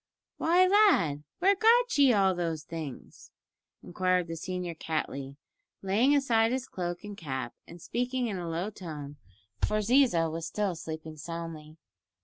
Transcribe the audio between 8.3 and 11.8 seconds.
a low tone, for Ziza was still sleeping soundly.